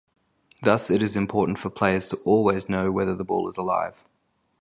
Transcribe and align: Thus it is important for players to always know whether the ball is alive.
Thus 0.63 0.89
it 0.89 1.03
is 1.03 1.15
important 1.15 1.59
for 1.59 1.69
players 1.69 2.09
to 2.09 2.15
always 2.25 2.67
know 2.67 2.91
whether 2.91 3.13
the 3.15 3.23
ball 3.23 3.47
is 3.47 3.55
alive. 3.57 4.03